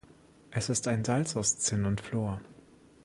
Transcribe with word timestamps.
Es 0.49 0.69
ist 0.69 0.87
ein 0.87 1.05
Salz 1.05 1.35
aus 1.35 1.59
Zinn 1.59 1.85
und 1.85 2.01
Fluor. 2.01 2.41